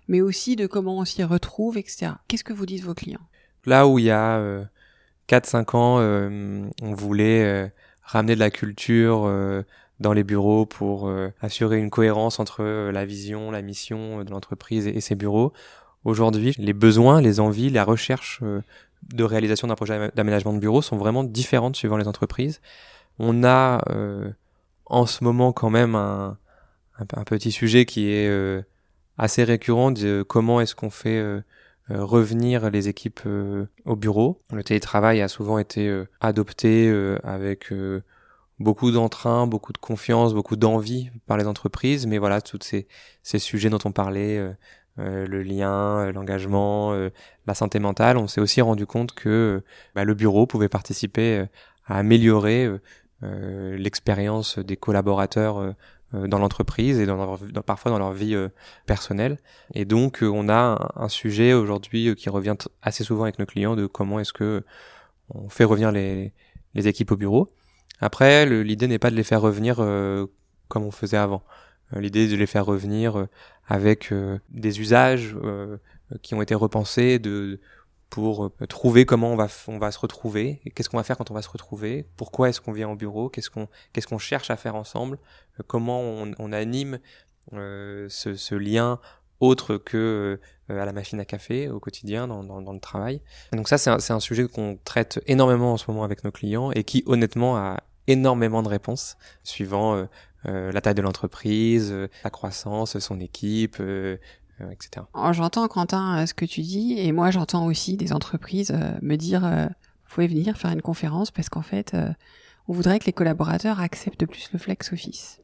[0.07, 2.11] mais aussi de comment on s'y retrouve, etc.
[2.27, 3.27] Qu'est-ce que vous disent vos clients?
[3.65, 4.63] Là où il y a euh,
[5.27, 7.67] 4-5 ans, euh, on voulait euh,
[8.03, 9.63] ramener de la culture euh,
[10.03, 11.11] dans les bureaux pour
[11.41, 15.53] assurer une cohérence entre la vision, la mission de l'entreprise et, ses bureaux.
[16.05, 18.61] Aujourd'hui, les besoins, les envies, la recherche euh,
[19.13, 22.61] de réalisation d'un projet d'aménagement de bureau sont vraiment différentes suivant les entreprises.
[23.19, 24.29] On a euh,
[24.85, 26.37] en ce moment quand même un,
[27.25, 28.61] petit sujet qui est euh,
[29.17, 31.23] assez récurrent de comment est-ce qu'on fait
[31.89, 33.21] revenir les équipes
[33.85, 34.41] au bureau.
[34.51, 36.89] Le télétravail a souvent été adopté
[37.23, 37.71] avec
[38.59, 42.87] beaucoup d'entrain, beaucoup de confiance, beaucoup d'envie par les entreprises, mais voilà, tous ces,
[43.23, 44.55] ces sujets dont on parlait,
[44.99, 47.09] euh, le lien, euh, l'engagement, euh,
[47.47, 49.63] la santé mentale, on s'est aussi rendu compte que
[49.95, 51.45] bah, le bureau pouvait participer
[51.87, 52.69] à améliorer
[53.21, 55.75] l'expérience des collaborateurs
[56.13, 58.37] dans l'entreprise et dans, parfois dans leur vie
[58.85, 59.37] personnelle.
[59.73, 63.85] Et donc on a un, sujet aujourd'hui qui revient assez souvent avec nos clients de
[63.85, 64.63] comment est-ce que
[65.29, 66.33] on fait revenir les,
[66.73, 67.49] les équipes au bureau.
[68.03, 69.77] Après, l'idée n'est pas de les faire revenir
[70.67, 71.43] comme on faisait avant.
[71.95, 73.27] L'idée est de les faire revenir
[73.67, 75.77] avec euh, des usages euh,
[76.21, 77.59] qui ont été repensés de
[78.09, 81.31] pour euh, trouver comment on va on va se retrouver qu'est-ce qu'on va faire quand
[81.31, 84.51] on va se retrouver pourquoi est-ce qu'on vient au bureau qu'est-ce qu'on qu'est-ce qu'on cherche
[84.51, 85.17] à faire ensemble
[85.67, 86.99] comment on, on anime
[87.51, 88.99] ce, ce, lien
[89.39, 90.39] autre que
[90.69, 93.21] à la machine à café au quotidien dans, dans, dans le travail.
[93.51, 96.71] donc ça c'est un, un sujet qu'on traite énormément en ce moment avec nos clients
[96.71, 100.07] et qui honnêtement a énormément de réponses suivant
[100.45, 104.17] euh, la taille de l'entreprise, euh, la croissance, son équipe, euh,
[104.71, 105.05] etc.
[105.31, 110.13] J'entends Quentin ce que tu dis et moi j'entends aussi des entreprises me dire vous
[110.13, 111.95] pouvez venir faire une conférence parce qu'en fait
[112.67, 115.41] on voudrait que les collaborateurs acceptent plus le flex office.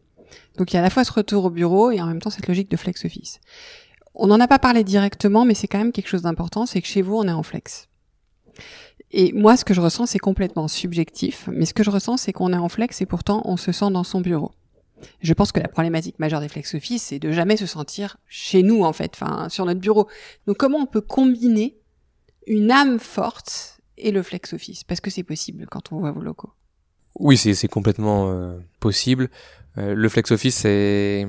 [0.58, 2.30] Donc il y a à la fois ce retour au bureau et en même temps
[2.30, 3.42] cette logique de flex office.
[4.14, 6.88] On n'en a pas parlé directement, mais c'est quand même quelque chose d'important, c'est que
[6.88, 7.88] chez vous, on est en flex.
[9.12, 12.34] Et moi, ce que je ressens, c'est complètement subjectif, mais ce que je ressens, c'est
[12.34, 14.52] qu'on est en flex et pourtant, on se sent dans son bureau.
[15.22, 18.64] Je pense que la problématique majeure des flex office, c'est de jamais se sentir chez
[18.64, 20.08] nous, en fait, enfin, sur notre bureau.
[20.46, 21.78] Donc, comment on peut combiner
[22.48, 24.84] une âme forte et le flex office?
[24.84, 26.52] Parce que c'est possible quand on voit vos locaux.
[27.18, 29.30] Oui, c'est complètement euh, possible.
[29.78, 31.26] Euh, le flex office est,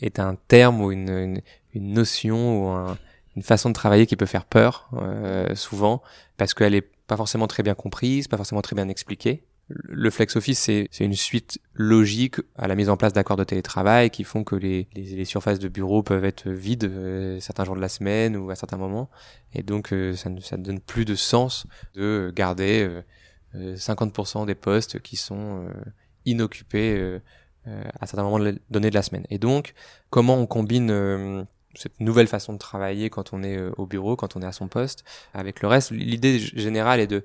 [0.00, 1.40] est un terme ou une,
[1.74, 2.96] une, notion ou
[3.36, 6.02] une façon de travailler qui peut faire peur, euh, souvent,
[6.38, 10.36] parce qu'elle est pas forcément très bien comprise, pas forcément très bien expliquée le flex
[10.36, 14.42] office, c'est une suite logique à la mise en place d'accords de télétravail qui font
[14.42, 18.36] que les, les, surfaces de bureau peuvent être vides euh, certains jours de la semaine
[18.36, 19.10] ou à certains moments.
[19.52, 22.88] Et donc, euh, ça, ne, ça ne donne plus de sens de garder
[23.54, 25.68] 50% euh, des postes qui sont
[26.24, 27.20] inoccupés
[27.66, 29.26] à certains moments donnés de la semaine.
[29.28, 29.74] Et donc,
[30.08, 34.42] comment on combine cette nouvelle façon de travailler quand on est au bureau, quand on
[34.42, 35.04] est à son poste,
[35.34, 37.24] avec le reste L'idée générale est de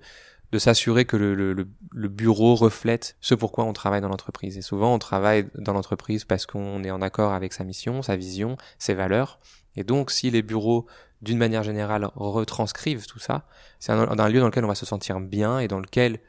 [0.54, 4.56] de s'assurer que le, le, le, bureau reflète ce pourquoi on travaille dans l'entreprise.
[4.56, 8.16] Et souvent, on travaille dans l'entreprise parce qu'on est en accord avec sa mission, sa
[8.16, 9.40] vision, ses valeurs.
[9.76, 10.86] Et donc, si les bureaux,
[11.24, 13.48] d'une manière générale, retranscrivent tout ça,
[13.80, 16.20] c'est un, un, lieu dans lequel on va se sentir bien et dans lequel,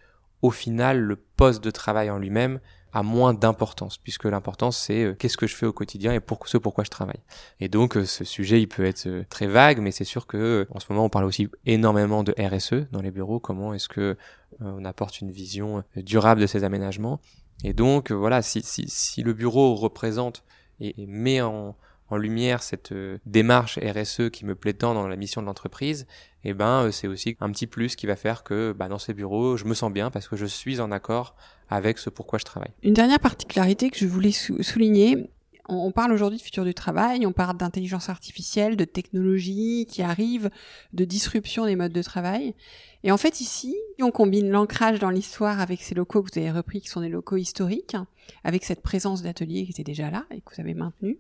[0.41, 2.61] au final, le poste de travail en lui-même
[2.95, 6.47] a moins d'importance, puisque l'importance c'est euh, qu'est-ce que je fais au quotidien et pour
[6.47, 7.21] ce pourquoi je travaille.
[7.59, 10.67] Et donc euh, ce sujet il peut être euh, très vague, mais c'est sûr que
[10.71, 13.41] en ce moment on parle aussi énormément de RSE dans les bureaux.
[13.41, 14.17] Comment est-ce que
[14.61, 17.21] on apporte une vision durable de ces aménagements?
[17.65, 20.45] Et donc voilà, si, si, si le bureau représente
[20.79, 21.77] et, et met en,
[22.13, 22.95] lumière cette
[23.27, 26.07] démarche RSE qui me plaît tant dans la mission de l'entreprise,
[26.45, 29.15] et eh ben c'est aussi un petit plus qui va faire que bah, dans ces
[29.15, 31.35] bureaux, je me sens bien parce que je suis en accord
[31.75, 32.71] avec ce pourquoi je travaille.
[32.83, 35.29] Une dernière particularité que je voulais souligner,
[35.69, 40.51] on parle aujourd'hui de futur du travail, on parle d'intelligence artificielle, de technologie qui arrive,
[40.93, 42.55] de disruption des modes de travail.
[43.03, 46.51] Et en fait, ici, on combine l'ancrage dans l'histoire avec ces locaux que vous avez
[46.51, 47.97] repris, qui sont des locaux historiques,
[48.45, 51.19] avec cette présence d'ateliers qui était déjà là et que vous avez maintenu.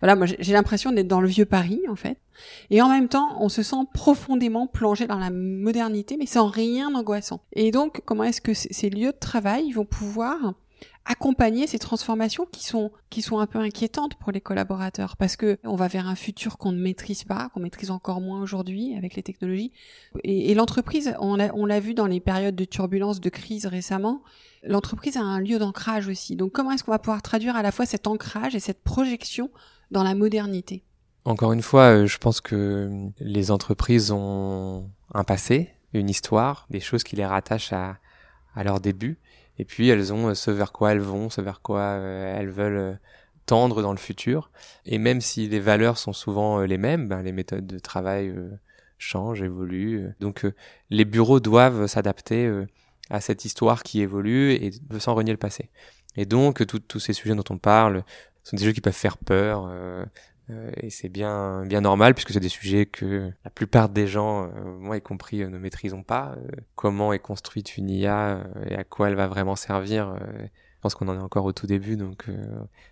[0.00, 2.18] Voilà, moi j'ai l'impression d'être dans le vieux Paris, en fait.
[2.70, 6.90] Et en même temps, on se sent profondément plongé dans la modernité, mais sans rien
[6.90, 7.40] d'angoissant.
[7.52, 10.54] Et donc, comment est-ce que ces lieux de travail vont pouvoir
[11.08, 15.58] accompagner ces transformations qui sont qui sont un peu inquiétantes pour les collaborateurs parce que
[15.64, 19.16] on va vers un futur qu'on ne maîtrise pas, qu'on maîtrise encore moins aujourd'hui avec
[19.16, 19.72] les technologies.
[20.22, 24.22] Et, l'entreprise, on l'a on l'a vu dans les périodes de turbulence, de crise récemment,
[24.62, 26.36] l'entreprise a un lieu d'ancrage aussi.
[26.36, 29.50] Donc comment est-ce qu'on va pouvoir traduire à la fois cet ancrage et cette projection
[29.90, 30.84] dans la modernité?
[31.24, 36.80] Encore une fois, euh, je pense que les entreprises ont un passé, une histoire, des
[36.80, 37.98] choses qui les rattachent à,
[38.54, 39.18] à leur début
[39.58, 42.50] et puis elles ont euh, ce vers quoi elles vont, ce vers quoi euh, elles
[42.50, 42.94] veulent euh,
[43.46, 44.50] tendre dans le futur.
[44.84, 48.34] Et même si les valeurs sont souvent les mêmes, ben, les méthodes de travail
[48.98, 50.10] changent, évoluent.
[50.20, 50.46] Donc
[50.90, 52.52] les bureaux doivent s'adapter
[53.08, 55.70] à cette histoire qui évolue et sans renier le passé.
[56.16, 58.04] Et donc tous ces sujets dont on parle
[58.42, 59.72] sont des jeux qui peuvent faire peur.
[60.50, 64.44] Euh, et c'est bien bien normal puisque c'est des sujets que la plupart des gens,
[64.44, 66.36] euh, moi y compris, euh, ne maîtrisons pas.
[66.74, 70.18] comment est construite une IA et à quoi elle va vraiment servir
[70.78, 72.26] je pense qu'on en est encore au tout début, donc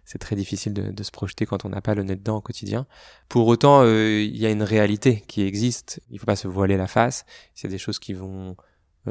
[0.05, 2.85] c'est très difficile de, se projeter quand on n'a pas le nez dedans au quotidien.
[3.29, 6.01] Pour autant, il y a une réalité qui existe.
[6.11, 7.25] Il ne faut pas se voiler la face.
[7.55, 8.57] C'est des choses qui vont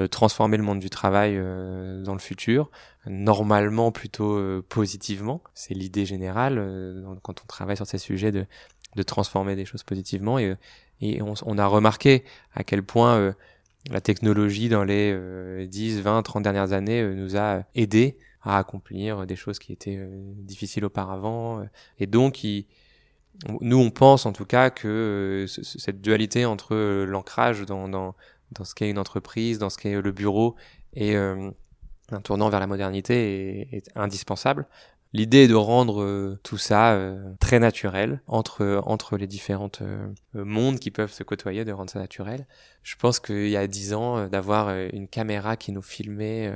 [0.08, 2.70] transformer le monde du travail euh, dans le futur,
[3.06, 5.42] normalement plutôt euh, positivement.
[5.54, 8.46] C'est l'idée générale quand on travaille sur ces sujets de,
[8.96, 10.40] de transformer des choses positivement.
[10.40, 10.56] Et,
[11.02, 13.36] et on, on, a remarqué à quel point
[13.90, 19.36] la technologie dans les 10, 20, 30 dernières années nous a aidé à accomplir des
[19.36, 20.00] choses qui étaient
[20.38, 21.66] difficiles auparavant.
[22.00, 22.66] Et donc, il,
[23.62, 28.16] nous, on pense en tout cas que cette dualité entre l'ancrage dans, dans,
[28.52, 30.56] dans ce qu'est une entreprise, dans ce qu'est le bureau,
[30.94, 31.52] et euh,
[32.12, 34.68] un tournant vers la modernité est, indispensable.
[35.14, 39.82] L'idée est de rendre euh, tout ça euh, très naturel entre entre les différentes
[40.34, 42.48] mondes qui peuvent se côtoyer, de rendre ça naturel.
[42.84, 46.54] Je pense qu'il y a dix ans, d'avoir une caméra qui nous filmait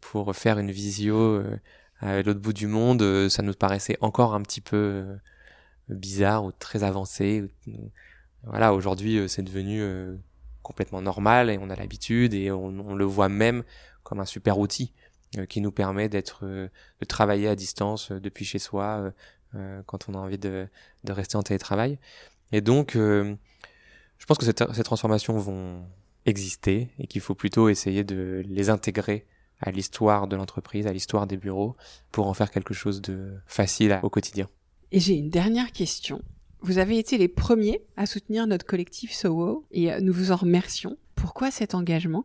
[0.00, 1.42] pour faire une visio
[2.00, 5.04] à l'autre bout du monde, ça nous paraissait encore un petit peu
[5.88, 7.44] bizarre ou très avancé.
[8.44, 9.82] Voilà, aujourd'hui, c'est devenu
[10.64, 13.62] complètement normal et on a l'habitude et on, le voit même
[14.02, 14.92] comme un super outil
[15.38, 16.68] euh, qui nous permet d'être euh,
[17.00, 19.12] de travailler à distance euh, depuis chez soi
[19.86, 20.66] quand on a envie de,
[21.04, 22.00] de rester en télétravail
[22.50, 23.36] et donc je
[24.26, 25.86] pense que ces transformations vont
[26.26, 29.28] exister et qu'il faut plutôt essayer de les intégrer
[29.60, 31.76] à l'histoire de l'entreprise, à l'histoire des bureaux,
[32.10, 34.48] pour en faire quelque chose de facile au quotidien.
[34.90, 36.20] Et j'ai une dernière question.
[36.64, 40.36] Vous avez été les premiers à soutenir notre collectif SOWO et euh, nous vous en
[40.36, 40.96] remercions.
[41.14, 42.24] Pourquoi cet engagement?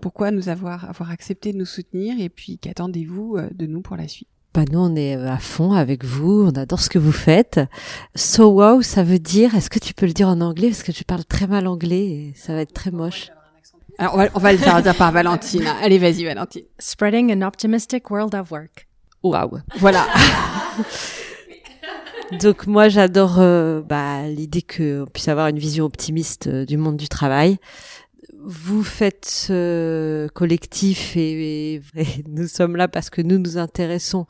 [0.00, 3.96] Pourquoi nous avoir, avoir accepté de nous soutenir et puis qu'attendez-vous euh, de nous pour
[3.96, 4.26] la suite?
[4.52, 7.60] Bah nous on est à fond avec vous, on adore ce que vous faites.
[8.16, 10.70] So wow, ça veut dire, est-ce que tu peux le dire en anglais?
[10.70, 13.30] Parce que tu parles très mal anglais et ça va être très moche.
[13.98, 15.68] Alors on va, on va le faire dire par Valentine.
[15.82, 16.64] Allez vas-y Valentine.
[16.80, 18.88] Spreading an optimistic world of work.
[19.22, 19.60] Wow.
[19.76, 20.04] Voilà.
[22.32, 26.96] Donc moi j'adore euh, bah, l'idée qu'on puisse avoir une vision optimiste euh, du monde
[26.96, 27.56] du travail.
[28.44, 31.80] Vous faites ce collectif et,
[32.28, 34.26] nous sommes là parce que nous nous intéressons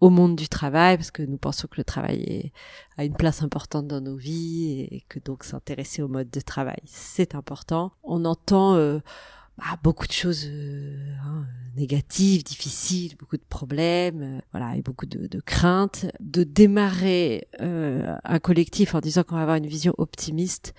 [0.00, 2.52] au monde du travail, parce que nous pensons que le travail est,
[2.96, 6.80] a une place importante dans nos vies et que donc s'intéresser au mode de travail,
[6.86, 7.92] c'est important.
[8.04, 9.00] On entend euh,
[9.58, 11.44] bah, beaucoup de choses euh, hein,
[11.76, 16.06] négatives, difficiles, beaucoup de problèmes, euh, voilà, et beaucoup de, de craintes.
[16.20, 20.74] De démarrer euh, un collectif en disant qu'on va avoir une vision optimiste,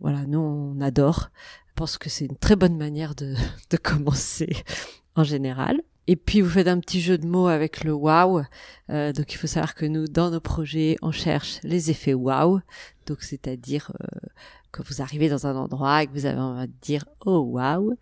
[0.00, 1.30] voilà, nous on adore
[1.76, 3.36] pense que c'est une très bonne manière de,
[3.70, 4.48] de commencer
[5.14, 5.80] en général.
[6.08, 8.42] Et puis vous faites un petit jeu de mots avec le wow.
[8.90, 12.60] Euh, donc il faut savoir que nous, dans nos projets, on cherche les effets wow.
[13.06, 14.28] Donc c'est-à-dire euh,
[14.76, 17.94] que vous arrivez dans un endroit et que vous avez envie de dire oh wow.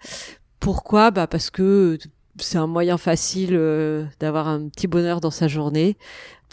[0.61, 1.11] Pourquoi?
[1.11, 1.99] Bah parce que
[2.39, 5.97] c'est un moyen facile euh, d'avoir un petit bonheur dans sa journée.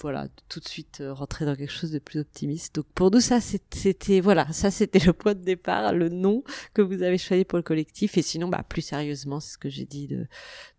[0.02, 2.76] Voilà, tout de suite euh, rentrer dans quelque chose de plus optimiste.
[2.76, 6.44] Donc pour nous, ça c'était voilà, ça c'était le point de départ, le nom
[6.74, 8.18] que vous avez choisi pour le collectif.
[8.18, 10.28] Et sinon, bah plus sérieusement, c'est ce que j'ai dit de,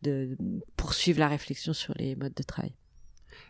[0.02, 0.36] de
[0.76, 2.74] poursuivre la réflexion sur les modes de travail.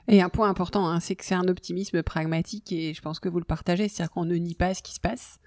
[0.09, 3.28] Et un point important, hein, c'est que c'est un optimisme pragmatique et je pense que
[3.28, 5.38] vous le partagez, c'est-à-dire qu'on ne nie pas ce qui se passe,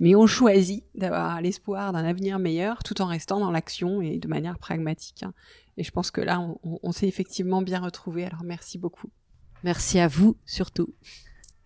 [0.00, 4.26] mais on choisit d'avoir l'espoir d'un avenir meilleur tout en restant dans l'action et de
[4.28, 5.22] manière pragmatique.
[5.22, 5.32] hein.
[5.76, 9.08] Et je pense que là, on, on- on s'est effectivement bien retrouvés, alors merci beaucoup.
[9.62, 10.92] Merci à vous surtout.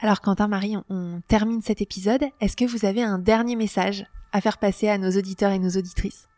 [0.00, 2.24] Alors Quentin, Marie, on, on termine cet épisode.
[2.40, 5.70] Est-ce que vous avez un dernier message à faire passer à nos auditeurs et nos
[5.70, 6.28] auditrices?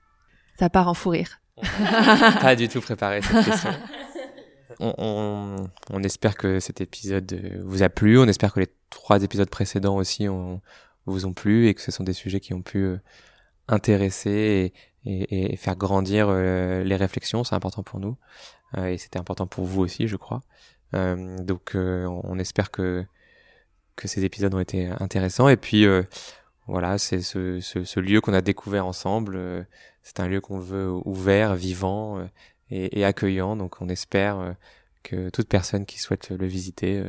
[0.59, 1.41] Ça part en fou rire.
[2.41, 3.71] Pas du tout préparé cette question.
[4.79, 8.19] On, on- on espère que cet épisode vous a plu.
[8.19, 10.61] On espère que les trois épisodes précédents aussi ont-
[11.07, 12.99] vous ont plu et que ce sont des sujets qui ont pu euh,
[13.69, 14.73] intéresser
[15.05, 17.45] et, faire grandir euh, les réflexions.
[17.45, 18.17] C'est important pour nous
[18.77, 20.43] Euh, et c'était important pour vous aussi, je crois.
[20.93, 23.05] Donc, on espère que
[23.97, 25.49] que ces épisodes ont été intéressants.
[25.49, 25.87] Et puis
[26.67, 29.67] voilà, c'est ce, ce, lieu qu'on a découvert ensemble.
[30.03, 32.29] c'est un lieu qu'on veut ouvert, vivant
[32.71, 33.57] et, accueillant.
[33.57, 34.57] Donc on espère
[35.03, 37.03] que toute personne qui souhaite le visiter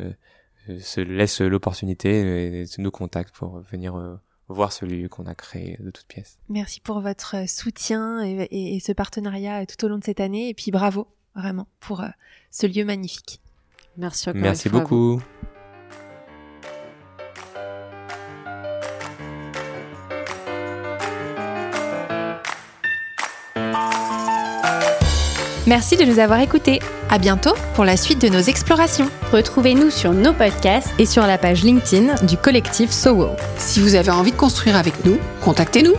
[0.80, 4.15] se laisse l'opportunité et nous contacte pour venir euh,
[4.49, 6.38] voir ce lieu qu'on a créé de toutes pièces.
[6.49, 10.03] Merci pour votre euh, soutien et, et- et ce partenariat euh, tout au long de
[10.03, 10.49] cette année.
[10.49, 12.07] Et puis bravo, vraiment, pour euh,
[12.51, 13.41] ce lieu magnifique.
[13.97, 15.22] Merci encore Merci beaucoup.
[25.68, 26.80] Merci de nous avoir écoutés.
[27.09, 29.09] À bientôt pour la suite de nos explorations.
[29.34, 33.32] Retrouvez-nous sur nos podcasts Et sur la page LinkedIn du collectif SOWO.
[33.57, 35.95] Si vous avez envie de construire avec nous, contactez-nous.